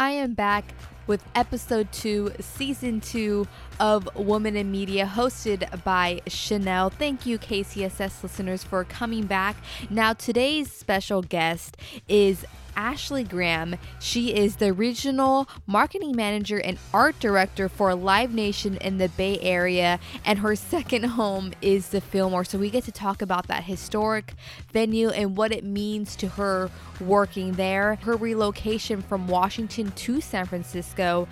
[0.00, 0.74] I am back
[1.08, 3.48] with episode two, season two
[3.80, 6.88] of Woman in Media, hosted by Chanel.
[6.90, 9.56] Thank you, KCSS listeners, for coming back.
[9.90, 11.76] Now, today's special guest
[12.06, 12.46] is
[12.78, 13.74] Ashley Graham.
[13.98, 19.36] She is the regional marketing manager and art director for Live Nation in the Bay
[19.40, 22.44] Area, and her second home is the Fillmore.
[22.44, 24.34] So we get to talk about that historic
[24.72, 26.70] venue and what it means to her
[27.00, 31.26] working there, her relocation from Washington to San Francisco.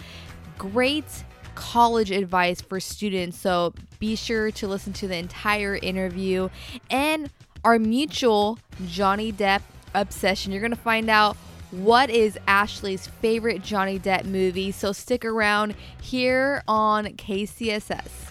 [0.59, 1.25] Great
[1.55, 3.39] college advice for students.
[3.39, 6.49] So be sure to listen to the entire interview
[6.91, 7.31] and
[7.65, 9.63] our mutual Johnny Depp
[9.95, 10.53] obsession.
[10.53, 11.37] You're going to find out
[11.71, 14.71] what is Ashley's favorite Johnny Depp movie.
[14.73, 18.27] So stick around here on KCSS.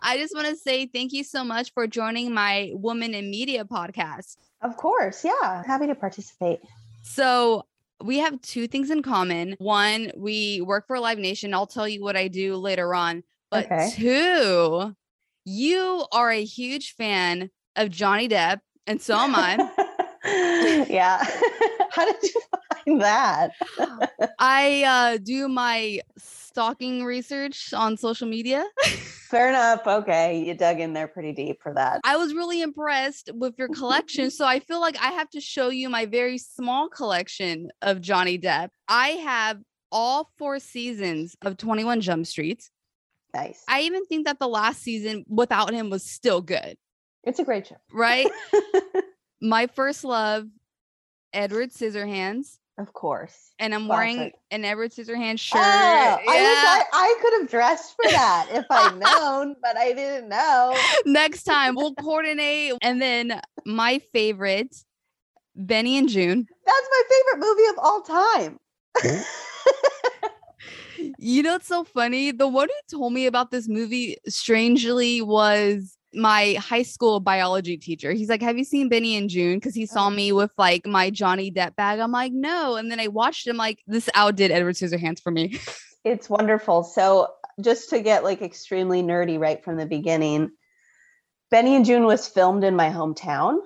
[0.00, 3.64] I just want to say thank you so much for joining my Woman in Media
[3.64, 4.36] podcast.
[4.60, 5.24] Of course.
[5.24, 5.62] Yeah.
[5.64, 6.60] Happy to participate.
[7.02, 7.64] So,
[8.02, 9.54] we have two things in common.
[9.58, 11.54] One, we work for Live Nation.
[11.54, 13.22] I'll tell you what I do later on.
[13.50, 13.90] But okay.
[13.94, 14.96] two,
[15.44, 19.70] you are a huge fan of Johnny Depp, and so am I.
[20.88, 21.24] yeah.
[21.90, 22.40] How did you
[22.84, 23.50] find that?
[24.38, 28.64] I uh, do my stalking research on social media.
[28.84, 29.86] Fair enough.
[29.86, 30.44] Okay.
[30.44, 32.00] You dug in there pretty deep for that.
[32.04, 34.30] I was really impressed with your collection.
[34.30, 38.38] so I feel like I have to show you my very small collection of Johnny
[38.38, 38.68] Depp.
[38.88, 39.58] I have
[39.90, 42.70] all four seasons of 21 Jump Street.
[43.34, 43.64] Nice.
[43.68, 46.76] I even think that the last season without him was still good.
[47.24, 47.76] It's a great show.
[47.92, 48.28] Right?
[49.42, 50.46] My first love,
[51.32, 52.58] Edward Scissorhands.
[52.78, 53.50] Of course.
[53.58, 54.16] And I'm Classic.
[54.16, 55.60] wearing an Edward Scissorhands shirt.
[55.60, 56.18] Oh, yeah.
[56.28, 60.76] I, I, I could have dressed for that if I'd known, but I didn't know.
[61.04, 62.74] Next time we'll coordinate.
[62.82, 64.76] And then my favorite,
[65.56, 66.46] Benny and Joon.
[66.64, 68.58] That's my favorite movie of all time.
[71.18, 72.30] you know it's so funny?
[72.30, 78.12] The one who told me about this movie strangely was my high school biology teacher.
[78.12, 79.56] He's like, Have you seen Benny and Joon?
[79.56, 80.10] Because he saw oh.
[80.10, 81.98] me with like my Johnny Depp bag.
[82.00, 82.76] I'm like, No.
[82.76, 85.58] And then I watched him, like, this outdid Edward Scissorhands for me.
[86.04, 86.84] it's wonderful.
[86.84, 87.28] So,
[87.60, 90.50] just to get like extremely nerdy right from the beginning,
[91.50, 93.58] Benny and Joon was filmed in my hometown.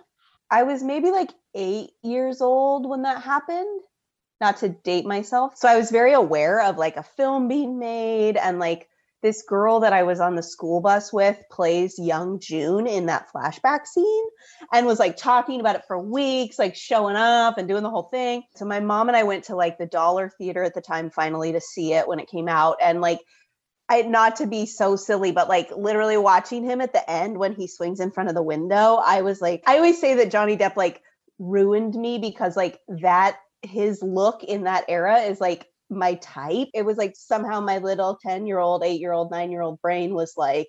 [0.50, 3.80] I was maybe like eight years old when that happened,
[4.40, 5.56] not to date myself.
[5.56, 8.88] So, I was very aware of like a film being made and like
[9.26, 13.26] this girl that I was on the school bus with plays young Joon in that
[13.34, 14.24] flashback scene
[14.72, 18.04] and was like talking about it for weeks, like showing up and doing the whole
[18.04, 18.44] thing.
[18.54, 21.50] So my mom and I went to like the Dollar Theater at the time finally
[21.50, 22.76] to see it when it came out.
[22.80, 23.18] And like,
[23.88, 27.52] I not to be so silly, but like literally watching him at the end when
[27.52, 30.56] he swings in front of the window, I was like, I always say that Johnny
[30.56, 31.02] Depp like
[31.40, 36.68] ruined me because like that his look in that era is like my type.
[36.74, 39.80] It was like somehow my little 10 year old, eight year old, nine year old
[39.80, 40.68] brain was like,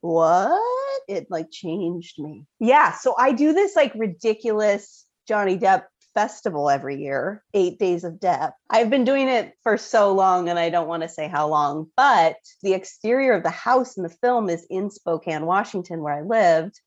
[0.00, 0.60] what?
[1.08, 2.46] It like changed me.
[2.60, 2.92] Yeah.
[2.92, 8.52] So I do this like ridiculous Johnny Depp festival every year, eight days of Depp.
[8.70, 11.90] I've been doing it for so long and I don't want to say how long,
[11.96, 16.22] but the exterior of the house in the film is in Spokane, Washington, where I
[16.22, 16.80] lived,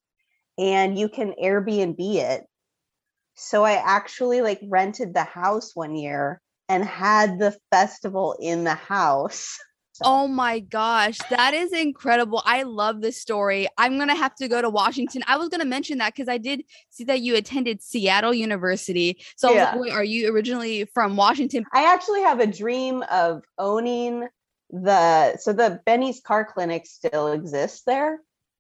[0.58, 2.46] and you can Airbnb it.
[3.36, 8.76] So I actually like rented the house one year and had the festival in the
[8.76, 9.60] house.
[10.04, 12.44] Oh my gosh, that is incredible.
[12.46, 13.68] I love this story.
[13.80, 15.24] I'm going to have to go to Washington.
[15.26, 19.20] I was going to mention that because I did see that you attended Seattle University.
[19.38, 19.72] So, yeah.
[19.72, 21.66] like, wait, are you originally from Washington?
[21.74, 24.28] I actually have a dream of owning
[24.70, 28.20] the so the Benny's car clinic still exists there.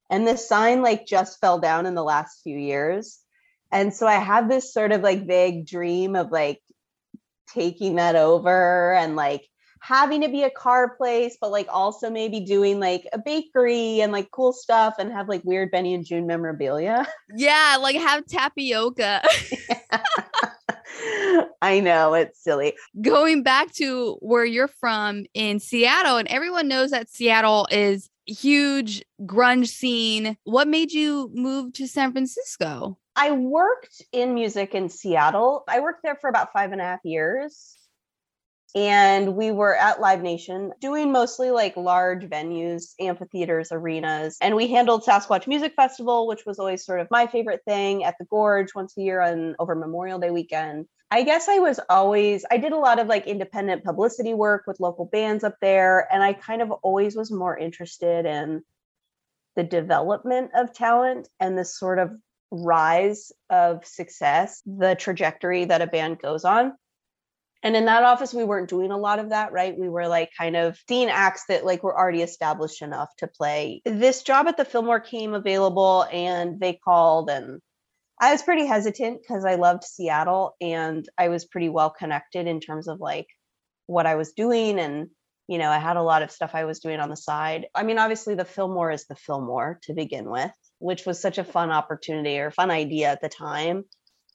[0.09, 3.19] And the sign like just fell down in the last few years.
[3.72, 6.62] And so I have this sort of like vague dream of like
[7.53, 9.47] taking that over and like
[9.81, 14.12] having to be a car place, but like also maybe doing like a bakery and
[14.12, 17.07] like cool stuff and have like weird Benny and Joon memorabilia.
[17.36, 19.22] Yeah, like have tapioca.
[21.62, 22.74] I know it's silly.
[23.02, 29.04] Going back to where you're from in Seattle, and everyone knows that Seattle is huge
[29.21, 30.38] grunge scene.
[30.44, 32.98] What made you move to San Francisco?
[33.18, 35.64] I worked in music in Seattle.
[35.68, 37.75] I worked there for about five and a half years.
[38.75, 44.38] And we were at Live Nation doing mostly like large venues, amphitheaters, arenas.
[44.40, 48.16] And we handled Sasquatch Music Festival, which was always sort of my favorite thing at
[48.19, 50.86] the Gorge once a year on over Memorial Day weekend.
[51.10, 54.80] I guess I was always, I did a lot of like independent publicity work with
[54.80, 56.08] local bands up there.
[56.14, 58.62] And I kind of always was more interested in
[59.56, 62.12] the development of talent and this sort of
[62.51, 66.73] rise of success, the trajectory that a band goes on.
[67.63, 69.77] And in that office, we weren't doing a lot of that, right?
[69.77, 73.81] We were like kind of seeing acts that like were already established enough to play.
[73.83, 77.59] This job at the Fillmore came available and they called and
[78.19, 82.59] I was pretty hesitant because I loved Seattle and I was pretty well connected in
[82.59, 83.27] terms of like
[83.85, 85.09] what I was doing and
[85.47, 87.67] you know, I had a lot of stuff I was doing on the side.
[87.73, 91.44] I mean, obviously the Fillmore is the Fillmore to begin with, which was such a
[91.44, 93.83] fun opportunity or fun idea at the time.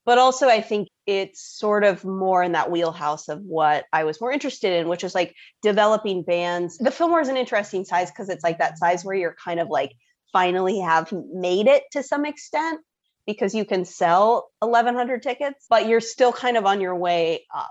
[0.04, 4.20] But also I think it's sort of more in that wheelhouse of what I was
[4.20, 6.76] more interested in, which is like developing bands.
[6.78, 9.68] The Fillmore is an interesting size because it's like that size where you're kind of
[9.68, 9.92] like
[10.32, 12.80] finally have made it to some extent
[13.26, 17.70] because you can sell 1100 tickets, but you're still kind of on your way up.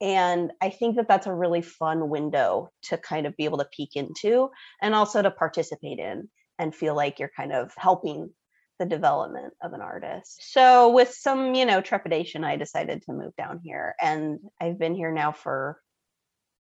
[0.00, 3.68] And I think that that's a really fun window to kind of be able to
[3.76, 4.50] peek into
[4.80, 6.28] and also to participate in
[6.60, 8.30] and feel like you're kind of helping
[8.78, 10.52] the development of an artist.
[10.52, 14.94] So with some, you know, trepidation, I decided to move down here and I've been
[14.94, 15.80] here now for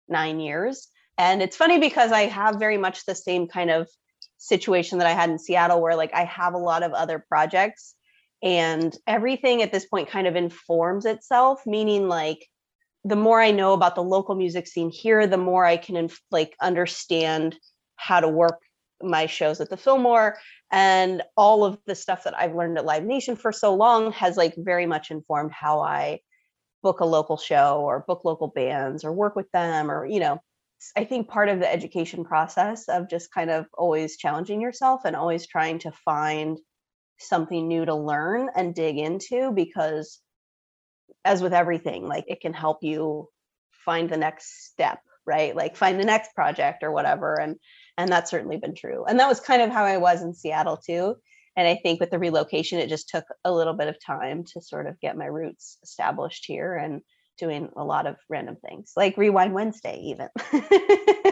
[0.10, 0.88] 9 years.
[1.18, 3.88] And it's funny because I have very much the same kind of
[4.38, 7.96] situation that I had in Seattle where like I have a lot of other projects
[8.44, 12.46] and everything at this point kind of informs itself meaning like
[13.06, 16.22] the more I know about the local music scene here the more I can inf-
[16.32, 17.58] like understand
[17.96, 18.60] how to work
[19.02, 20.38] my shows at the Fillmore
[20.72, 24.38] and all of the stuff that I've learned at Live Nation for so long has
[24.38, 26.20] like very much informed how I
[26.82, 30.40] book a local show or book local bands or work with them or you know
[30.96, 35.16] I think part of the education process of just kind of always challenging yourself and
[35.16, 36.60] always trying to find
[37.18, 40.22] something new to learn and dig into because
[41.24, 43.30] as with everything like it can help you
[43.86, 45.56] find the next step right?
[45.56, 47.56] Like find the next project or whatever and
[47.98, 49.06] and that's certainly been true.
[49.06, 51.16] And that was kind of how i was in seattle too.
[51.56, 54.62] And i think with the relocation it just took a little bit of time to
[54.62, 57.02] sort of get my roots established here and
[57.38, 60.30] doing a lot of random things like rewind wednesday even.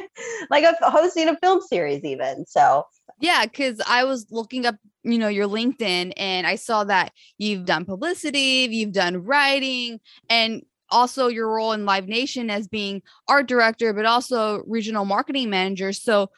[0.50, 2.86] Like a, hosting a film series even so.
[3.20, 7.66] Yeah because i was looking up you know your linkedin and i saw that you've
[7.66, 10.00] done publicity you've done writing
[10.30, 10.64] and
[10.94, 15.92] also your role in live nation as being art director but also regional marketing manager.
[15.92, 16.30] So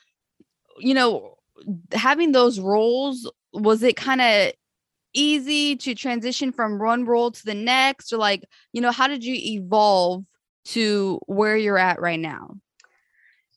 [0.77, 1.38] you know
[1.94, 4.51] having those roles was it kind of
[5.13, 8.12] easy to transition from one role to the next?
[8.12, 8.44] Or like
[8.74, 10.25] you know how did you evolve
[10.66, 12.57] to where you're at right now?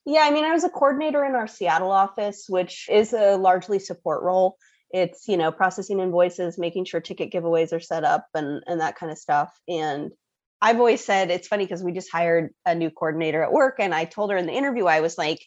[0.06, 3.78] Yeah i mean i was a coordinator in our seattle office which is a largely
[3.78, 4.56] support role.
[4.90, 8.96] It's you know processing invoices making sure ticket giveaways are set up and and that
[8.96, 9.52] kind of stuff.
[9.68, 10.12] And
[10.60, 13.94] i've always said it's funny because we just hired a new coordinator at work and
[13.94, 15.46] i told her in the interview i was like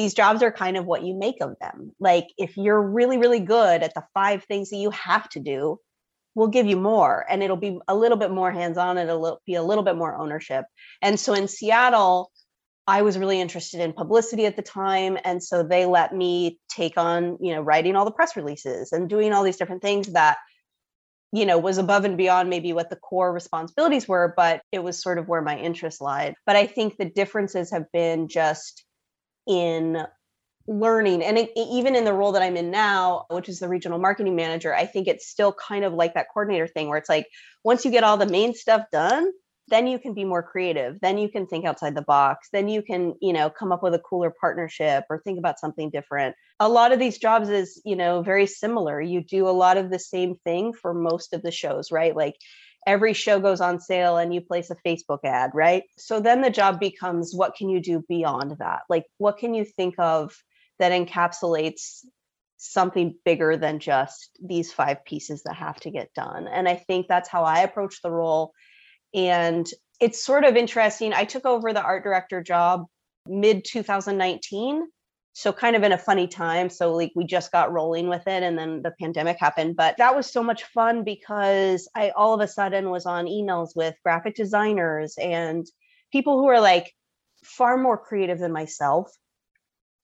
[0.00, 1.92] these jobs are kind of what you make of them.
[2.00, 5.78] Like if you're really, really good at the five things that you have to do,
[6.34, 9.56] we'll give you more and it'll be a little bit more hands-on and it'll be
[9.56, 10.64] a little bit more ownership.
[11.02, 12.32] And so in Seattle,
[12.86, 15.18] I was really interested in publicity at the time.
[15.22, 19.06] And so they let me take on, you know, writing all the press releases and
[19.06, 20.38] doing all these different things that,
[21.30, 25.02] you know, was above and beyond maybe what the core responsibilities were, but it was
[25.02, 26.36] sort of where my interest lied.
[26.46, 28.82] But I think the differences have been just
[29.50, 30.06] in
[30.68, 33.98] learning and it, even in the role that i'm in now which is the regional
[33.98, 37.26] marketing manager i think it's still kind of like that coordinator thing where it's like
[37.64, 39.28] once you get all the main stuff done
[39.66, 42.82] then you can be more creative then you can think outside the box then you
[42.82, 46.36] can you know come up with a cooler partnership or think about something different.
[46.58, 49.00] A lot of these jobs is you know very similar.
[49.00, 52.14] You do a lot of the same thing for most of the shows right?
[52.14, 52.34] Like
[52.86, 55.84] every show goes on sale and you place a Facebook ad, right?
[55.98, 58.82] So then the job becomes what can you do beyond that?
[58.88, 60.34] Like, what can you think of
[60.78, 62.04] that encapsulates
[62.56, 66.48] something bigger than just these five pieces that have to get done?
[66.48, 68.52] And I think that's how I approach the role.
[69.14, 69.68] And
[70.00, 71.12] it's sort of interesting.
[71.12, 72.86] I took over the art director job
[73.26, 74.86] mid 2019
[75.32, 78.42] so kind of in a funny time so like we just got rolling with it
[78.42, 82.40] and then the pandemic happened but that was so much fun because i all of
[82.40, 85.66] a sudden was on emails with graphic designers and
[86.12, 86.92] people who are like
[87.44, 89.10] far more creative than myself.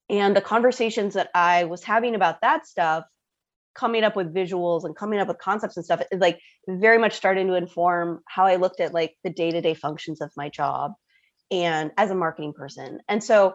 [0.09, 3.05] And the conversations that i was having about that stuff
[3.75, 7.15] coming up with visuals and coming up with concepts and stuff is like very much
[7.15, 10.93] starting to inform how i looked at like the day-to-day functions of my job
[11.51, 13.01] and as a marketing person.
[13.09, 13.55] And so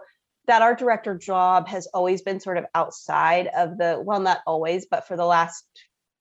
[0.52, 4.86] that art director job has always been sort of outside of the well not always
[4.86, 5.64] but for the last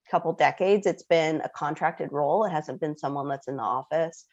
[0.08, 2.44] couple decades it's been a contracted role.
[2.44, 4.24] It hasn't been someone that's in the office.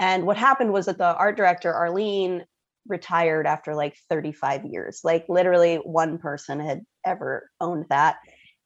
[0.00, 2.44] And what happened was that the art director arlene
[2.88, 5.00] retired after like 35 years.
[5.04, 8.16] Like literally one person had ever owned that.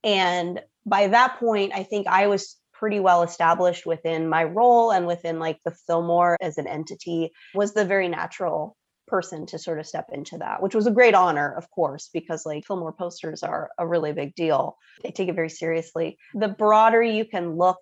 [0.03, 5.07] And by that point i think i was pretty well established within my role and
[5.07, 9.87] within like the Fillmore as an entity was the very natural person to sort of
[9.87, 13.71] step into that, which was a great honor, of course, because like Fillmore posters are
[13.79, 14.77] a really big deal.
[15.03, 16.19] They take it very seriously.
[16.35, 17.79] The broader you can look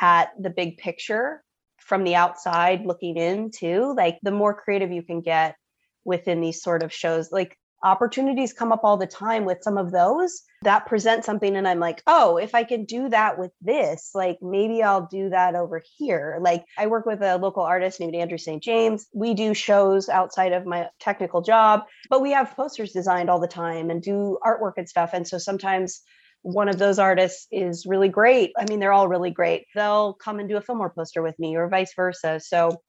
[0.00, 1.42] at the big picture
[1.78, 5.56] from the outside looking in too, like the more creative you can get
[6.04, 7.30] within these sort of shows.
[7.32, 11.68] Like opportunities come up all the time with some of those that present something and
[11.68, 15.54] i'm like oh if i can do that with this like maybe i'll do that
[15.54, 16.38] over here.
[16.40, 19.06] Like i work with a local artist named andrew st james.
[19.14, 23.46] We do shows outside of my technical job but we have posters designed all the
[23.46, 25.10] time and do artwork and stuff.
[25.12, 26.00] And so sometimes
[26.42, 28.52] one of those artists is really great.
[28.58, 29.66] I mean they're all really great.
[29.74, 32.40] They'll come and do a fillmore poster with me or vice versa.
[32.40, 32.80] So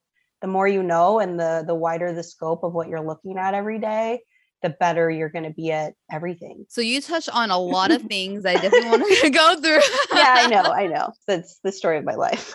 [0.41, 3.53] the more you know and the the wider the scope of what you're looking at
[3.53, 4.21] every day
[4.61, 6.65] the better you're going to be at everything.
[6.69, 9.81] So you touch on a lot of things I definitely want to go through.
[10.17, 11.13] yeah, I know, I know.
[11.27, 12.53] That's the story of my life.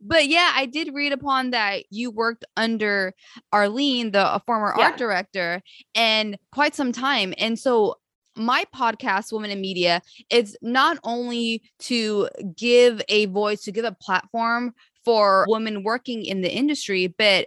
[0.00, 3.14] but yeah, I did read upon that you worked under
[3.52, 4.84] Arlene, the former yeah.
[4.84, 5.62] art director,
[5.94, 7.34] and quite some time.
[7.38, 7.96] And so
[8.36, 13.92] my podcast women in media is not only to give a voice to give a
[13.92, 14.74] platform
[15.04, 17.46] for women working in the industry but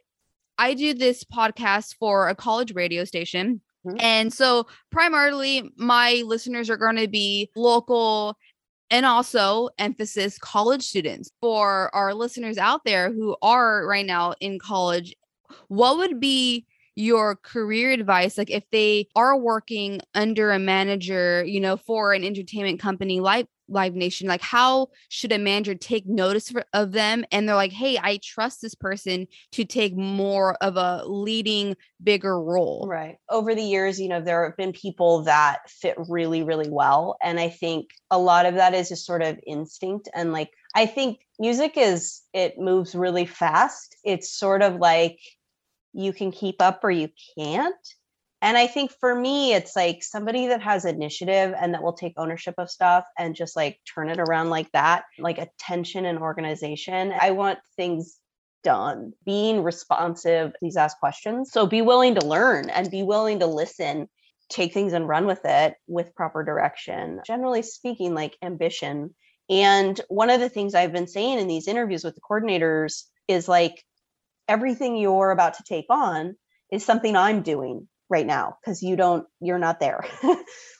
[0.57, 3.61] I do this podcast for a college radio station.
[3.85, 3.97] Mm-hmm.
[3.99, 8.37] And so, primarily, my listeners are going to be local
[8.89, 11.31] and also emphasis college students.
[11.41, 15.15] For our listeners out there who are right now in college,
[15.67, 16.65] what would be
[16.97, 22.23] your career advice like if they are working under a manager you know for an
[22.23, 27.25] entertainment company like live nation like how should a manager take notice for, of them?
[27.31, 32.41] And they're like hey i trust this person to take more of a leading bigger
[32.41, 32.85] role.
[32.87, 33.17] Right.
[33.29, 37.39] Over the years you know there have been people that fit really really well and
[37.39, 41.19] i think a lot of that is just sort of instinct and like i think
[41.39, 43.95] music is it moves really fast.
[44.03, 45.19] It's sort of like
[45.93, 47.75] you can keep up or you can't.
[48.41, 52.13] And I think for me, it's like somebody that has initiative and that will take
[52.17, 57.13] ownership of stuff and just like turn it around like that, like attention and organization.
[57.19, 58.17] I want things
[58.63, 61.51] done, being responsive, please ask questions.
[61.51, 64.07] So be willing to learn and be willing to listen,
[64.49, 67.21] take things and run with it with proper direction.
[67.25, 69.15] Generally speaking, like ambition.
[69.49, 73.47] And one of the things I've been saying in these interviews with the coordinators is
[73.47, 73.83] like,
[74.47, 76.35] everything you're about to take on
[76.71, 80.05] is something I'm doing right now because you don't, you're not there.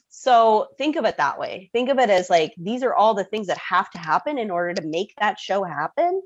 [0.09, 1.69] so think of it that way.
[1.73, 4.51] Think of it as like these are all the things that have to happen in
[4.51, 6.21] order to make that show happen.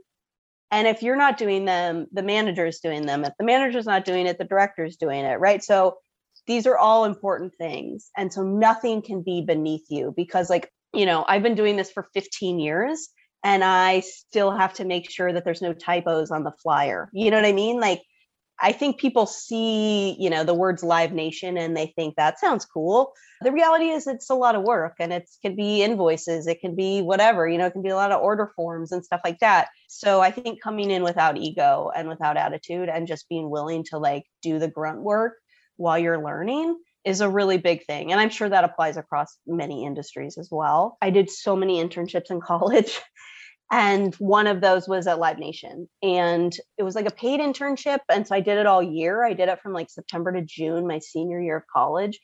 [0.71, 3.25] And if you're not doing them, the manager is doing them.
[3.25, 5.61] If the manager's not doing it, the director's doing it, right?
[5.61, 5.97] So
[6.47, 8.09] these are all important things.
[8.17, 11.91] And so nothing can be beneath you because, like, you know, I've been doing this
[11.91, 13.09] for 15 years
[13.43, 17.09] and I still have to make sure that there's no typos on the flyer.
[17.13, 17.79] You know what I mean?
[17.79, 18.01] Like
[18.61, 22.65] I think people see, you know, the words Live Nation and they think that sounds
[22.65, 23.13] cool.
[23.41, 26.75] The reality is it's a lot of work and it can be invoices, it can
[26.75, 29.39] be whatever, you know, it can be a lot of order forms and stuff like
[29.39, 29.69] that.
[29.87, 33.97] So I think coming in without ego and without attitude and just being willing to
[33.97, 35.33] like do the grunt work
[35.77, 38.11] while you're learning is a really big thing.
[38.11, 40.97] And I'm sure that applies across many industries as well.
[41.01, 42.99] I did so many internships in college
[43.71, 45.87] and one of those was at Live Nation.
[46.03, 47.99] And it was like a paid internship.
[48.09, 49.23] And so I did it all year.
[49.23, 52.19] I did it from like September to June, my senior year of college.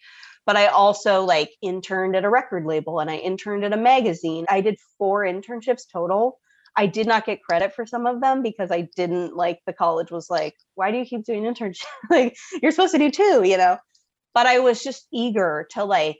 [0.45, 4.45] But I also like interned at a record label and I interned at a magazine.
[4.49, 6.37] I did four internships total.
[6.75, 10.11] I did not get credit for some of them because I didn't like the college
[10.11, 11.85] was like, why do you keep doing internships?
[12.09, 13.77] like you're supposed to do two, you know?
[14.33, 16.19] But I was just eager to like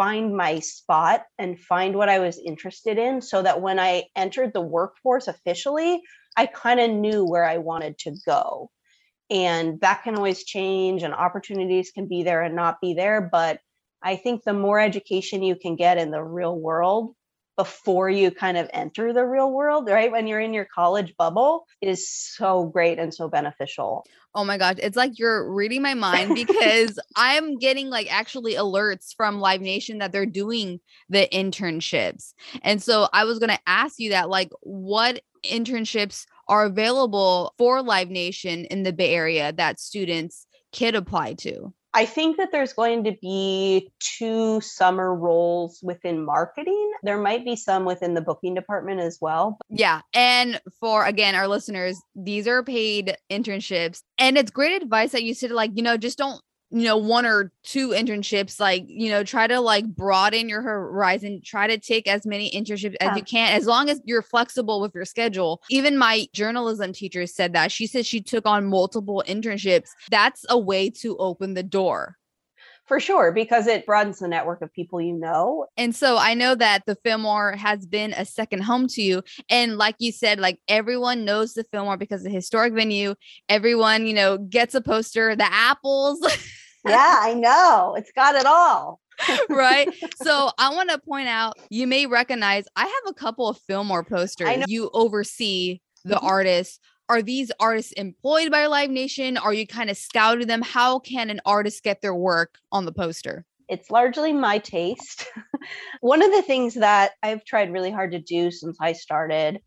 [0.00, 4.54] find my spot and find what I was interested in so that when I entered
[4.54, 6.00] the workforce officially,
[6.38, 8.70] I kind of knew where I wanted to go.
[9.28, 13.28] And that can always change, and opportunities can be there and not be there.
[13.30, 13.60] But
[14.02, 17.14] I think the more education you can get in the real world,
[17.60, 20.10] before you kind of enter the real world, right?
[20.10, 24.06] When you're in your college bubble is so great and so beneficial.
[24.34, 29.14] Oh my gosh, it's like you're reading my mind because I'm getting like actually alerts
[29.14, 32.32] from Live Nation that they're doing the internships.
[32.62, 37.82] And so I was going to ask you that like what internships are available for
[37.82, 41.74] Live Nation in the Bay Area that students could apply to?
[41.92, 46.92] I think that there's going to be two summer roles within marketing.
[47.02, 49.58] There might be some within the booking department as well.
[49.68, 50.02] Yeah.
[50.14, 54.02] And for, again, our listeners, these are paid internships.
[54.18, 57.26] And it's great advice that you said, like, you know, just don't you know one
[57.26, 62.06] or two internships like you know try to like broaden your horizon try to take
[62.06, 65.62] as many internships as you can as long as you're flexible with your schedule.
[65.68, 67.72] Even my journalism teacher said that.
[67.72, 69.88] She said she took on multiple internships.
[70.10, 72.16] That's a way to open the door.
[72.86, 75.66] For sure because it broadens the network of people you know.
[75.76, 79.22] And so i know that the fillmore has been a second home to you.
[79.48, 83.14] And like you said like everyone knows the fillmore because the historic venue.
[83.48, 86.20] Everyone you know gets a poster the apples
[86.86, 89.00] yeah i know it's got it all
[89.50, 89.88] right
[90.22, 94.04] so i want to point out you may recognize i have a couple of fillmore
[94.04, 96.26] posters you oversee the mm-hmm.
[96.26, 99.36] artists are these artists employed by Live Nation?
[99.36, 100.62] Are you kind of scouting them?
[100.62, 103.44] How can an artist get their work on the poster?
[103.68, 105.26] It's largely my taste.
[106.02, 109.58] One of the things that I've tried really hard to do since I started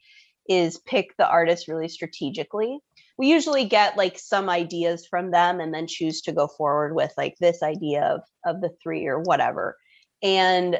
[0.48, 2.79] is pick the artist really strategically.
[3.17, 7.13] We usually get like some ideas from them and then choose to go forward with
[7.17, 9.77] like this idea of, of the three or whatever.
[10.22, 10.79] And,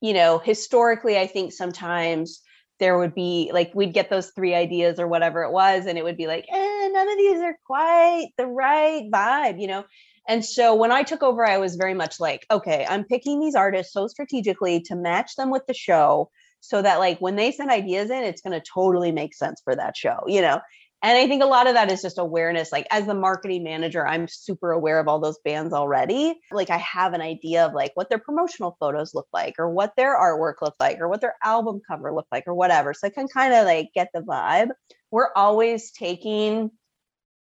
[0.00, 2.42] you know, historically, I think sometimes
[2.80, 6.02] there would be like we'd get those three ideas or whatever it was and it
[6.02, 9.84] would be like eh, none of these are quite the right vibe you know
[10.26, 13.54] and so when i took over i was very much like okay i'm picking these
[13.54, 16.28] artists so strategically to match them with the show
[16.60, 19.76] so that like when they send ideas in it's going to totally make sense for
[19.76, 20.58] that show you know
[21.02, 22.72] and I think a lot of that is just awareness.
[22.72, 26.38] Like as the marketing manager, I'm super aware of all those bands already.
[26.52, 29.94] Like I have an idea of like what their promotional photos look like or what
[29.96, 32.92] their artwork look like or what their album cover look like or whatever.
[32.92, 34.70] So I can kind of like get the vibe.
[35.10, 36.70] We're always taking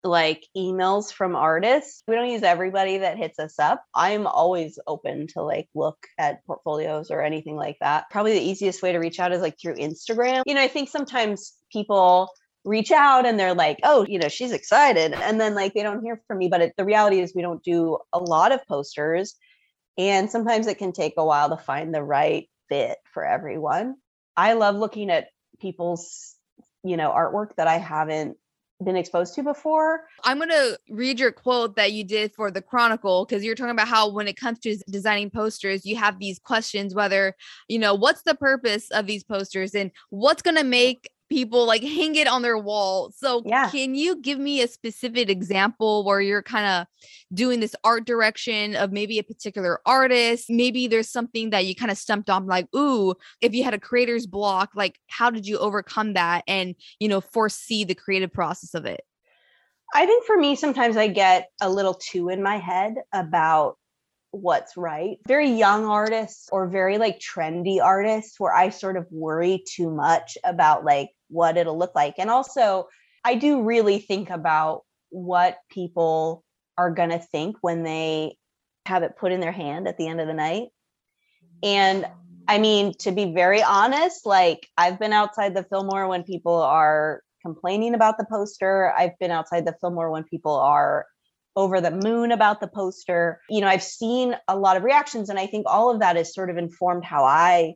[0.04, 2.02] like emails from artists.
[2.06, 3.84] We don't use everybody that hits us up.
[3.94, 8.04] I'm always open to like look at portfolios or anything like that.
[8.10, 10.42] Probably the easiest way to reach out is like through Instagram.
[10.46, 12.30] You know, I think sometimes people
[12.64, 15.12] reach out and they're like, oh, you know, she's excited.
[15.14, 16.48] And then like they don't hear from me.
[16.48, 19.34] But it, the reality is, we don't do a lot of posters.
[19.98, 23.96] And sometimes it can take a while to find the right fit for everyone.
[24.36, 25.28] I love looking at
[25.60, 26.34] people's,
[26.82, 28.36] you know, artwork that I haven't
[28.82, 30.04] been exposed to before.
[30.24, 33.72] I'm going to read your quote that you did for the Chronicle because you're talking
[33.72, 37.36] about how when it comes to designing posters, you have these questions whether,
[37.68, 41.82] you know, what's the purpose of these posters and what's going to make people like
[41.82, 43.12] hang it on their wall.
[43.16, 43.70] So yeah.
[43.70, 46.86] can you give me a specific example where you're kind of
[47.32, 50.50] doing this art direction of maybe a particular artist?
[50.50, 53.78] Maybe there's something that you kind of stumped on like, ooh, if you had a
[53.78, 58.74] creator's block, like how did you overcome that and, you know, foresee the creative process
[58.74, 59.02] of it?
[59.94, 63.76] I think for me, sometimes I get a little too in my head about
[64.32, 65.18] what's right.
[65.26, 70.38] Very young artists or very like trendy artists where I sort of worry too much
[70.44, 72.14] about like what it'll look like.
[72.18, 72.88] And also,
[73.24, 76.44] I do really think about what people
[76.78, 78.36] are going to think when they
[78.86, 80.68] have it put in their hand at the end of the night.
[81.62, 82.06] And
[82.48, 87.22] I mean, to be very honest, like I've been outside the Fillmore when people are
[87.42, 88.92] complaining about the poster.
[88.96, 91.06] I've been outside the Fillmore when people are
[91.56, 93.40] over the moon about the poster.
[93.48, 96.34] You know, I've seen a lot of reactions, and I think all of that has
[96.34, 97.74] sort of informed how I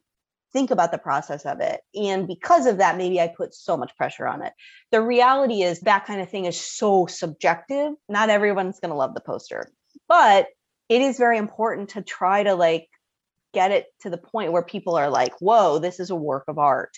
[0.52, 1.80] think about the process of it.
[1.94, 4.52] And because of that, maybe I put so much pressure on it.
[4.92, 7.92] The reality is that kind of thing is so subjective.
[8.08, 9.68] Not everyone's going to love the poster,
[10.08, 10.46] but
[10.88, 12.88] it is very important to try to like
[13.52, 16.58] get it to the point where people are like, whoa, this is a work of
[16.58, 16.96] art.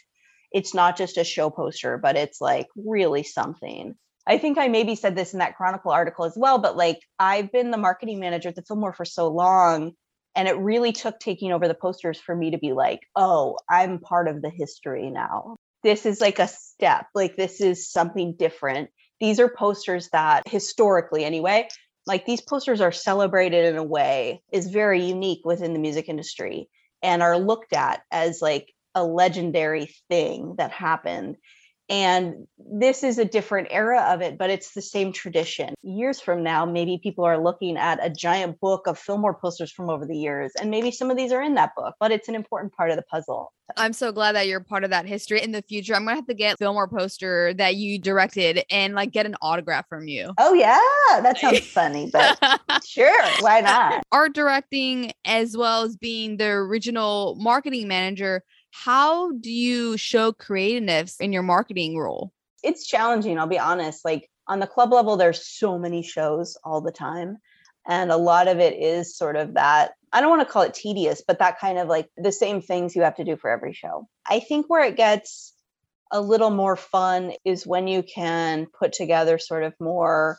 [0.52, 3.94] It's not just a show poster, but it's like really something.
[4.26, 7.52] I think I maybe said this in that Chronicle article as well, but like I've
[7.52, 9.92] been the marketing manager at the Fillmore for so long
[10.34, 13.98] and it really took taking over the posters for me to be like oh i'm
[13.98, 15.56] part of the history now.
[15.82, 17.06] This is like a step.
[17.14, 18.90] Like this is something different.
[19.20, 21.68] These are posters that historically anyway
[22.06, 26.68] like these posters are celebrated in a way is very unique within the music industry
[27.02, 31.36] and are looked at as like a legendary thing that happened
[31.88, 35.74] and this is a different era of it, but it's the same tradition.
[35.82, 39.88] Years from now, maybe people are looking at a giant book of Fillmore posters from
[39.88, 42.34] over the years, and maybe some of these are in that book, but it's an
[42.34, 43.52] important part of the puzzle.
[43.76, 45.42] I'm so glad that you're part of that history.
[45.42, 49.10] In the future, I'm gonna have to get Fillmore poster that you directed and like
[49.10, 50.32] get an autograph from you.
[50.38, 50.78] Oh yeah,
[51.20, 52.38] that sounds funny, but
[52.86, 54.04] sure, why not?
[54.12, 58.42] Art directing as well as being the original marketing manager
[58.84, 62.32] how do you show creativeness in your marketing role?
[62.62, 64.04] It's challenging, I'll be honest.
[64.04, 67.38] Like on the club level, there's so many shows all the time.
[67.88, 70.74] And a lot of it is sort of that I don't want to call it
[70.74, 73.72] tedious, but that kind of like the same things you have to do for every
[73.72, 74.08] show.
[74.28, 75.54] I think where it gets
[76.12, 80.38] a little more fun is when you can put together sort of more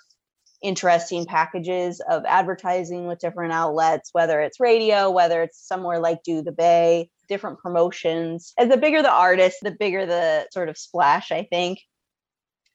[0.61, 6.41] interesting packages of advertising with different outlets, whether it's radio, whether it's somewhere like Do
[6.41, 8.53] the Bay, different promotions.
[8.57, 11.79] As the bigger the artist, the bigger the sort of splash, I think.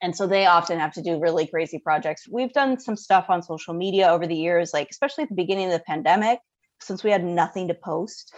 [0.01, 2.27] And so they often have to do really crazy projects.
[2.29, 5.67] We've done some stuff on social media over the years, like especially at the beginning
[5.67, 6.41] of the pandemic,
[6.81, 8.35] since we had nothing to post.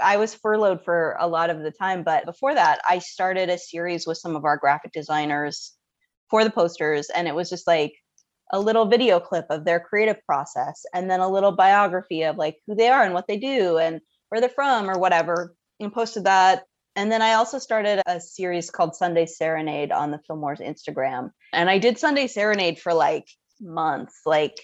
[0.00, 3.58] I was furloughed for a lot of the time, but before that, I started a
[3.58, 5.72] series with some of our graphic designers
[6.30, 7.10] for the posters.
[7.10, 7.94] And it was just like
[8.50, 12.56] a little video clip of their creative process and then a little biography of like
[12.66, 16.24] who they are and what they do and where they're from or whatever and posted
[16.24, 16.64] that
[16.98, 21.30] and then I also started a series called Sunday Serenade on the Fillmore's Instagram.
[21.52, 23.28] And I did Sunday Serenade for like
[23.60, 24.22] months.
[24.26, 24.56] Like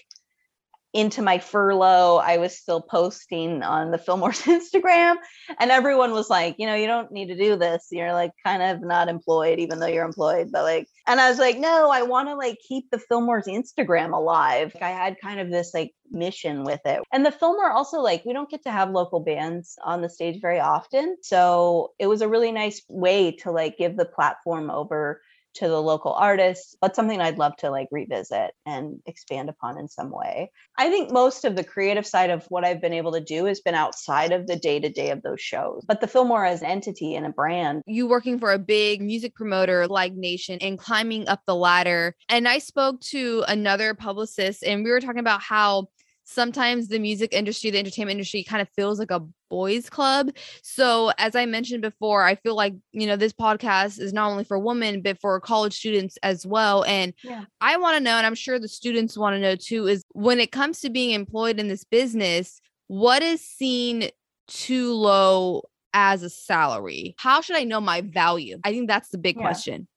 [0.95, 5.17] into my furlough, I was still posting on the Fillmore's Instagram,
[5.59, 7.87] and everyone was like, you know, you don't need to do this.
[7.91, 10.53] You're like kind of not employed, even though you're employed.
[10.53, 14.13] But like, and I was like, no, I want to like keep the Fillmore's Instagram
[14.13, 14.71] alive.
[14.73, 17.01] Like, I had kind of this like mission with it.
[17.11, 20.39] And the Fillmore also like we don't get to have local bands on the stage
[20.41, 21.17] very often.
[21.21, 25.21] So it was a really nice way to like give the platform over
[25.55, 29.87] to the local artists but something i'd love to like revisit and expand upon in
[29.87, 30.51] some way.
[30.77, 33.61] I think most of the creative side of what i've been able to do has
[33.61, 36.67] been outside of the day to day of those shows but the fillmore as an
[36.67, 37.81] entity and a brand.
[37.85, 42.15] You working for a big music promoter like nation and climbing up the ladder.
[42.29, 45.87] And i spoke to another publicist and we were talking about how
[46.25, 50.31] sometimes the music industry, the entertainment industry kind of feels like a boys club.
[50.63, 54.43] So, as I mentioned before, I feel like, you know, this podcast is not only
[54.43, 56.83] for women, but for college students as well.
[56.85, 57.45] And yeah.
[57.61, 60.39] I want to know, and I'm sure the students want to know too, is when
[60.39, 64.09] it comes to being employed in this business, what is seen
[64.47, 67.15] too low as a salary?
[67.17, 68.59] How should I know my value?
[68.63, 69.43] I think that's the big yeah.
[69.43, 69.87] question.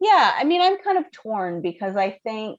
[0.00, 0.32] Yeah.
[0.36, 2.58] I mean, I'm kind of torn because I think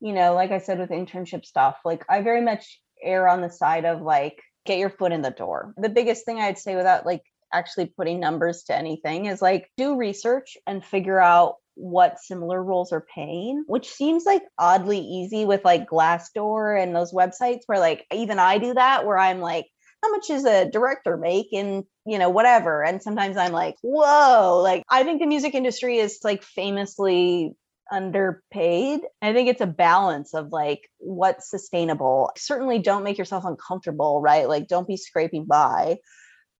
[0.00, 3.50] you know, like I said with internship stuff, like I very much err on the
[3.50, 5.74] side of like get your foot in the door.
[5.76, 9.96] The biggest thing I'd say without like actually putting numbers to anything is like do
[9.96, 15.64] research and figure out what similar roles are paying, which seems like oddly easy with
[15.64, 19.66] like Glassdoor and those websites where like even I do that where I'm like
[20.02, 24.60] how much is a director make and you know whatever and sometimes i'm like whoa
[24.62, 27.52] like i think the music industry is like famously
[27.90, 29.00] underpaid.
[29.22, 32.30] I think it's a balance of like what's sustainable.
[32.36, 34.48] Certainly don't make yourself uncomfortable, right?
[34.48, 35.98] Like don't be scraping by.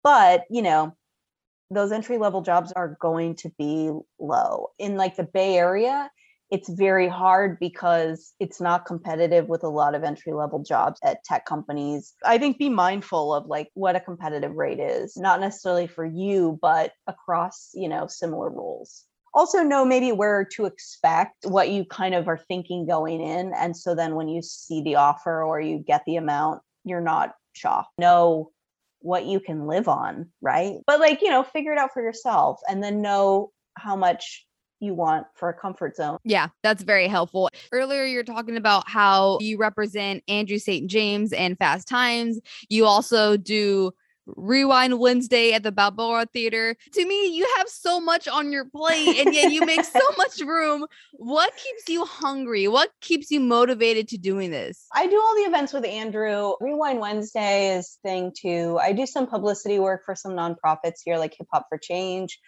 [0.02, 0.96] But, you know,
[1.70, 4.68] those entry level jobs are going to be low.
[4.78, 6.10] In like the Bay Area,
[6.50, 11.22] it's very hard because it's not competitive with a lot of entry level jobs at
[11.24, 12.14] tech companies.
[12.24, 16.58] I think be mindful of like what a competitive rate is, not necessarily for you,
[16.62, 19.04] but across, you know, similar roles
[19.38, 23.76] also know maybe where to expect what you kind of are thinking going in and
[23.76, 27.92] so then when you see the offer or you get the amount you're not shocked
[27.98, 28.50] know
[29.00, 32.58] what you can live on right but like you know figure it out for yourself
[32.68, 34.44] and then know how much
[34.80, 36.18] you want for a comfort zone.
[36.24, 37.50] Yeah, that's very helpful.
[37.72, 40.88] Earlier, you're talking about how you represent Andrew St.
[40.88, 42.38] James and Fast Times.
[42.68, 43.92] You also do
[44.36, 46.76] Rewind Wednesday at the Balboa Theater.
[46.92, 50.40] To me, you have so much on your plate and yet you make so much
[50.40, 50.86] room.
[51.12, 52.68] What keeps you hungry?
[52.68, 54.86] What keeps you motivated to doing this?
[54.94, 56.54] I do all the events with Andrew.
[56.60, 58.78] Rewind Wednesday is thing too.
[58.80, 62.38] I do some publicity work for some nonprofits here like Hip Hop for Change.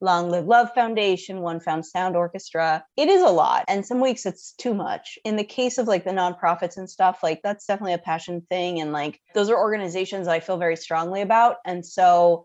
[0.00, 2.84] Long Live Love Foundation, One Found Sound Orchestra.
[2.96, 3.64] It is a lot.
[3.68, 5.18] And some weeks it's too much.
[5.24, 8.80] In the case of like the nonprofits and stuff, like that's definitely a passion thing.
[8.80, 11.56] And like those are organizations I feel very strongly about.
[11.66, 12.44] And so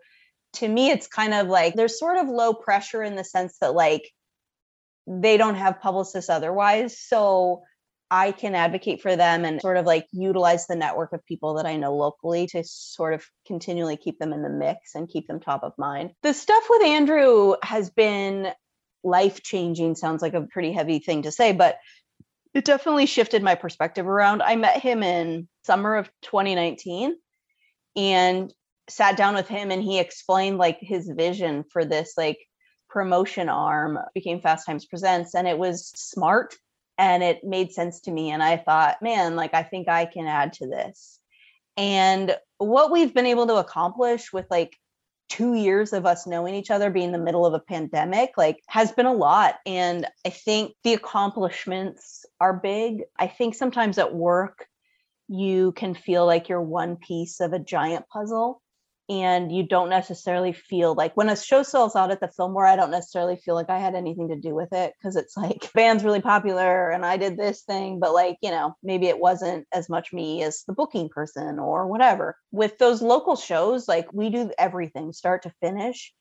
[0.54, 3.74] to me, it's kind of like there's sort of low pressure in the sense that
[3.74, 4.12] like
[5.08, 7.00] they don't have publicists otherwise.
[7.00, 7.64] So
[8.16, 11.66] I can advocate for them and sort of like utilize the network of people that
[11.66, 15.42] I know locally to sort of continually keep them in the mix and keep them
[15.42, 16.12] top of mind.
[16.24, 18.54] The stuff with Andrew has been
[19.04, 21.78] life changing, sounds like a pretty heavy thing to say, but
[22.54, 24.42] it definitely shifted my perspective around.
[24.42, 27.18] I met him in summer of 2019
[27.98, 28.54] and
[28.88, 32.38] sat down with him and he explained like his vision for this like
[32.90, 36.56] promotion arm became Fast Times Presents and it was smart
[36.98, 40.28] and it made sense to me and i thought man like i think i can
[40.28, 41.20] add to this.
[41.78, 44.78] And what we've been able to accomplish with like
[45.28, 48.62] two years of us knowing each other being in the middle of a pandemic like
[48.68, 53.04] has been a lot and i think the accomplishments are big.
[53.18, 54.68] I think sometimes at work
[55.28, 58.62] you can feel like you're one piece of a giant puzzle
[59.08, 62.76] and you don't necessarily feel like when a show sells out at the Fillmore, I
[62.76, 66.04] don't necessarily feel like I had anything to do with it because it's like band's
[66.04, 69.90] really popular and I did this thing, but like, you know, maybe it wasn't as
[69.90, 72.36] much me as the booking person or whatever.
[72.52, 76.12] With those local shows, like we do everything start to finish.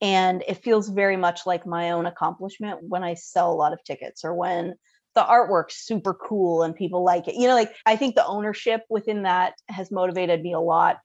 [0.00, 3.84] And it feels very much like my own accomplishment when I sell a lot of
[3.84, 4.74] tickets or when
[5.14, 7.36] the artwork's super cool and people like it.
[7.36, 10.96] You know, like I think the ownership within that has motivated me a lot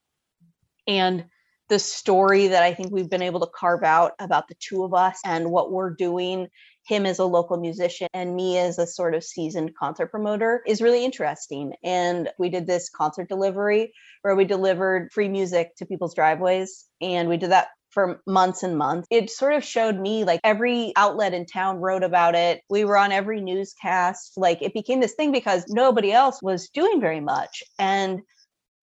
[0.87, 1.25] and
[1.69, 4.93] the story that I think we've been able to carve out about the two of
[4.93, 6.47] us and what we're doing,
[6.85, 10.81] him as a local musician and me as a sort of seasoned concert promoter, is
[10.81, 11.73] really interesting.
[11.83, 16.85] And we did this concert delivery where we delivered free music to people's driveways.
[17.01, 19.07] And we did that for months and months.
[19.11, 22.61] It sort of showed me like every outlet in town wrote about it.
[22.69, 24.33] We were on every newscast.
[24.37, 27.63] Like it became this thing because nobody else was doing very much.
[27.77, 28.21] And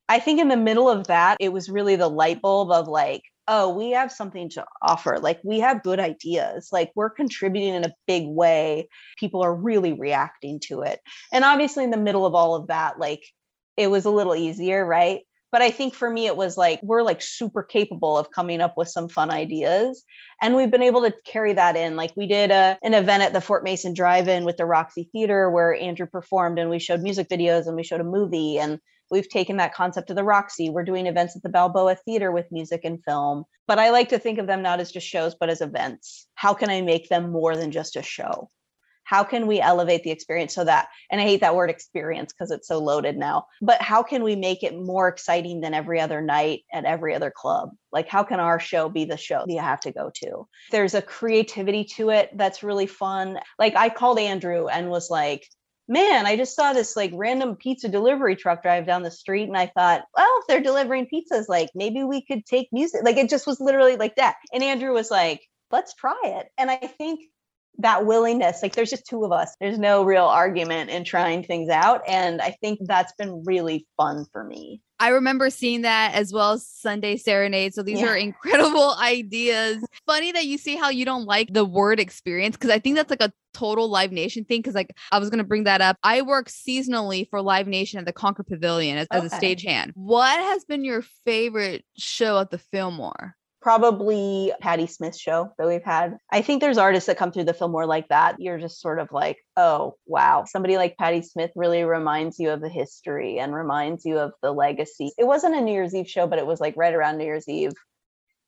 [0.09, 3.23] I think in the middle of that, it was really the light bulb of like,
[3.47, 5.19] oh, we have something to offer.
[5.19, 6.69] Like, we have good ideas.
[6.73, 8.88] Like, we're contributing in a big way.
[9.19, 11.01] People are really reacting to it.
[11.33, 13.23] And obviously, in the middle of all of that, like,
[13.77, 15.21] it was a little easier, right?
[15.53, 18.77] But I think for me, it was like, we're like super capable of coming up
[18.77, 20.03] with some fun ideas.
[20.43, 21.95] And we've been able to carry that in.
[21.95, 25.09] Like, we did a, an event at the Fort Mason Drive In with the Roxy
[25.12, 28.59] Theater where Andrew performed and we showed music videos and we showed a movie.
[28.59, 28.81] And
[29.14, 30.70] We've taken that concept to the Roxy.
[30.70, 33.44] We're doing events at the Balboa Theater with music and film.
[33.68, 36.27] But I like to think of them not as just shows, but as events.
[36.35, 38.50] How can I make them more than just a show?
[39.05, 42.50] How can we elevate the experience so that, and I hate that word experience because
[42.50, 46.20] it's so loaded now, but how can we make it more exciting than every other
[46.20, 47.70] night at every other club?
[47.92, 50.48] Like, how can our show be the show that you have to go to?
[50.72, 53.38] There's a creativity to it that's really fun.
[53.61, 55.46] Like, I called Andrew and was like,
[55.88, 59.49] man, I just saw this like random pizza delivery truck drive down the street.
[59.49, 63.03] And I thought, well, if they're delivering pizzas, like maybe we could take music.
[63.05, 64.37] Like it just was literally like that.
[64.53, 66.49] And Andrew was like, let's try it.
[66.57, 67.20] And I think
[67.78, 71.70] that willingness, like there's just two of us, there's no real argument in trying things
[71.70, 72.02] out.
[72.06, 74.80] And I think that's been really fun for me.
[75.00, 77.74] I remember seeing that as well as Sunday Serenade.
[77.74, 78.08] So these yeah.
[78.08, 79.84] are incredible ideas.
[80.06, 83.10] Funny that you see how you don't like the word experience because I think that's
[83.10, 84.60] like a total Live Nation thing.
[84.60, 85.98] Because like I was gonna bring that up.
[86.02, 89.26] I work seasonally for Live Nation at the Concord Pavilion as, okay.
[89.26, 89.90] as a stagehand.
[89.94, 93.37] What has been your favorite show at the Fillmore?
[93.64, 96.18] Probably Patti Smith show that we've had.
[96.31, 98.38] I think there's artists that come through the Fillmore like that.
[98.38, 100.44] You're just sort of like, oh, wow.
[100.46, 104.53] Somebody like Patti Smith really reminds you of the history and reminds you of the
[104.53, 105.12] legacy.
[105.16, 107.48] It wasn't a New Year's Eve show, but it was like right around New Year's
[107.48, 107.72] Eve.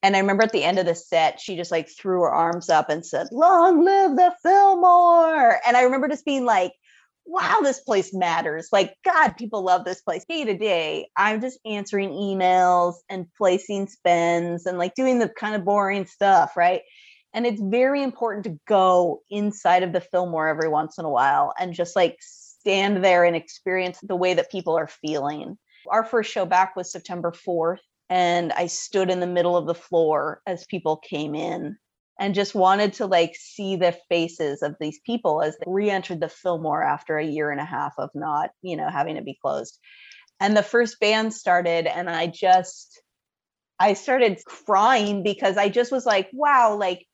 [0.03, 2.69] And I remember at the end of the set, she just like threw her arms
[2.69, 5.59] up and said, Long live the Fillmore.
[5.67, 6.73] And I remember just being like,
[7.27, 8.69] wow, this place matters.
[8.73, 10.25] Like, God, people love this place.
[10.29, 15.55] Day to day, I'm just answering emails and placing spends and like doing the kind
[15.55, 16.83] of boring stuff, right?
[17.35, 21.53] And it's very important to go inside of the Fillmore every once in a while
[21.59, 25.59] and just like stand there and experience the way that people are feeling.
[25.89, 29.75] Our first show back was September 4th, and I stood in the middle of the
[29.75, 31.77] floor as people came in
[32.19, 36.29] and just wanted to like see the faces of these people as they re-entered the
[36.29, 39.79] Fillmore after a year and a half of not, you know, having to be closed.
[40.41, 43.01] And the first band started and I just
[43.79, 47.07] I started crying because I just was like, wow, like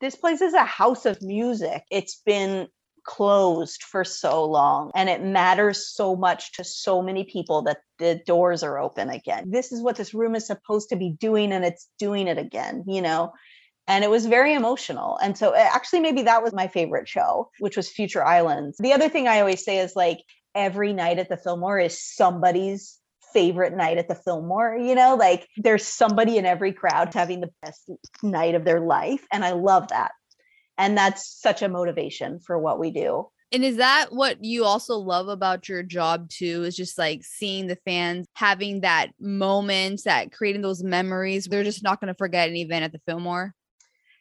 [0.00, 1.82] this place is a house of music.
[1.90, 2.68] It's been
[3.04, 8.20] closed for so long and it matters so much to so many people that the
[8.24, 9.50] doors are open again.
[9.50, 12.84] This is what this room is supposed to be doing and it's doing it again,
[12.86, 13.32] you know
[13.86, 15.18] and it was very emotional.
[15.22, 18.76] And so eh, actually maybe that was my favorite show, which was Future Islands.
[18.78, 20.18] The other thing I always say is like
[20.54, 22.98] every night at the Fillmore is somebody's
[23.32, 27.50] favorite night at the Fillmore, you know, like there's somebody in every crowd having the
[27.62, 27.90] best
[28.22, 30.12] night of their life and I love that.
[30.78, 33.28] And that's such a motivation for what we do.
[33.52, 36.64] And is that what you also love about your job too?
[36.64, 41.44] Is just like seeing the fans having that moment, that creating those memories.
[41.44, 43.54] They're just not going to forget an event at the Fillmore.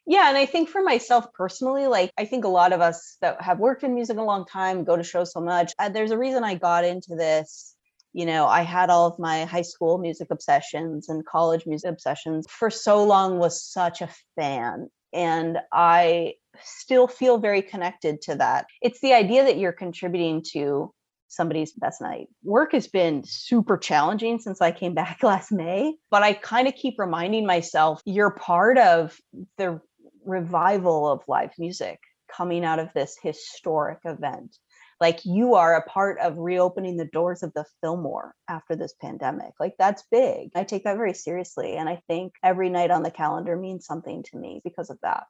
[0.05, 3.41] Yeah, and I think for myself personally, like I think a lot of us that
[3.41, 5.71] have worked in music a long time go to shows so much.
[5.79, 7.75] Uh, there's a reason I got into this.
[8.11, 12.45] You know, I had all of my high school music obsessions and college music obsessions
[12.49, 18.65] for so long was such a fan and I still feel very connected to that.
[18.81, 20.91] It's the idea that you're contributing to
[21.27, 22.27] somebody's best night.
[22.43, 26.75] Work has been super challenging since I came back last May, but I kind of
[26.75, 29.17] keep reminding myself you're part of
[29.57, 29.81] the
[30.25, 31.99] revival of live music
[32.31, 34.57] coming out of this historic event.
[35.01, 39.51] like you are a part of reopening the doors of the Fillmore after this pandemic.
[39.59, 40.51] Like that's big.
[40.55, 41.75] I take that very seriously.
[41.75, 45.25] And I think every night on the calendar means something to me because of that.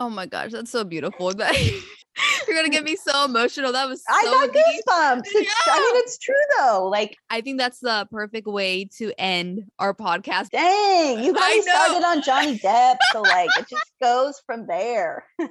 [0.00, 1.32] Oh my gosh, that's so beautiful.
[2.46, 3.72] You're gonna get me so emotional.
[3.72, 4.62] That was so I got deep.
[4.62, 5.22] goosebumps.
[5.24, 6.88] It's, I mean, it's true though.
[6.88, 10.50] Like, I think that's the perfect way to end our podcast.
[10.50, 12.96] dang, you got me started on Johnny Depp.
[13.12, 15.24] So like it just goes from there.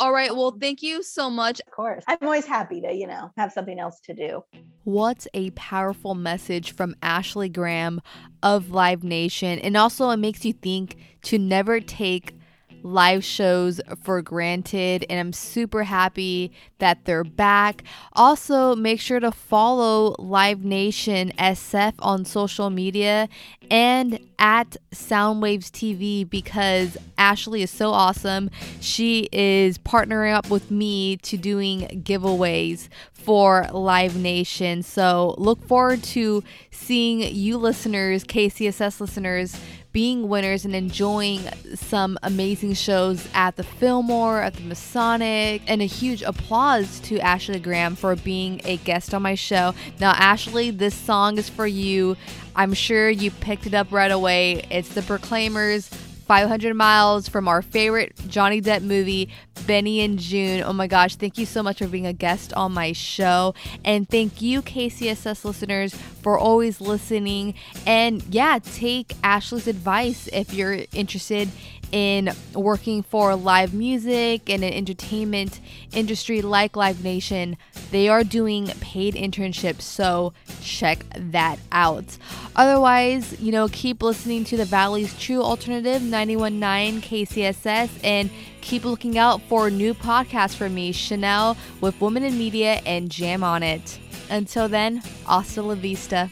[0.00, 0.34] All right.
[0.34, 1.60] Well, thank you so much.
[1.60, 2.02] Of course.
[2.08, 4.42] I'm always happy to, you know, have something else to do.
[4.82, 8.02] What a powerful message from Ashley Graham
[8.42, 9.60] of Live Nation.
[9.60, 12.34] And also, it makes you think to never take
[12.84, 15.04] live shows for granted.
[15.10, 17.82] And I'm super happy that they're back.
[18.12, 23.28] Also, make sure to follow Live Nation SF on social media
[23.70, 28.50] and at Soundwaves TV because Ashley is so awesome.
[28.80, 34.82] She is partnering up with me to doing giveaways for Live Nation.
[34.82, 39.58] So look forward to seeing you listeners, KCSS listeners,
[39.94, 41.40] being winners and enjoying
[41.76, 47.60] some amazing shows at the Fillmore, at the Masonic, and a huge applause to Ashley
[47.60, 49.72] Graham for being a guest on my show.
[50.00, 52.16] Now, Ashley, this song is for you.
[52.56, 54.66] I'm sure you picked it up right away.
[54.68, 55.88] It's the Proclaimers.
[56.24, 59.28] 500 miles from our favorite Johnny Depp movie,
[59.66, 60.62] Benny and Joon.
[60.62, 63.54] Oh my gosh, thank you so much for being a guest on my show.
[63.84, 67.54] And thank you, KCSS listeners, for always listening.
[67.86, 71.48] And yeah, take Ashley's advice if you're interested
[71.94, 75.60] in working for live music and an entertainment
[75.92, 77.56] industry like Live Nation.
[77.92, 82.18] They are doing paid internships, so check that out.
[82.56, 88.28] Otherwise, you know, keep listening to the Valley's True Alternative 919 KCSS and
[88.60, 93.44] keep looking out for new podcasts from me, Chanel with Women in Media and Jam
[93.44, 94.00] on It.
[94.28, 96.28] Until then, hasta la vista.